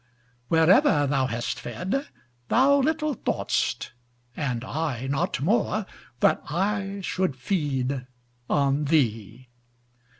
Wherever 0.47 1.05
thou 1.05 1.27
hast 1.27 1.59
fed, 1.59 2.07
thou 2.47 2.77
little 2.79 3.13
thought'st, 3.13 3.91
And 4.35 4.63
I 4.65 5.05
not 5.05 5.39
more, 5.41 5.85
that 6.21 6.41
I 6.49 7.01
should 7.03 7.35
feed 7.35 8.07
on 8.49 8.85
thee. 8.85 9.49